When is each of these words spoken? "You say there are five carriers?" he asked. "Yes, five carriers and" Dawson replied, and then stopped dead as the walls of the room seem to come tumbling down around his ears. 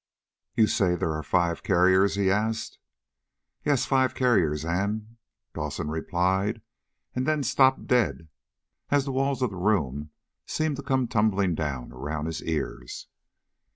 "You 0.55 0.65
say 0.65 0.95
there 0.95 1.13
are 1.13 1.21
five 1.21 1.61
carriers?" 1.61 2.15
he 2.15 2.31
asked. 2.31 2.79
"Yes, 3.63 3.85
five 3.85 4.15
carriers 4.15 4.65
and" 4.65 5.17
Dawson 5.53 5.89
replied, 5.89 6.61
and 7.13 7.27
then 7.27 7.43
stopped 7.43 7.85
dead 7.85 8.27
as 8.89 9.05
the 9.05 9.11
walls 9.11 9.43
of 9.43 9.51
the 9.51 9.57
room 9.57 10.09
seem 10.47 10.73
to 10.73 10.81
come 10.81 11.07
tumbling 11.07 11.53
down 11.53 11.91
around 11.91 12.25
his 12.25 12.41
ears. 12.43 13.09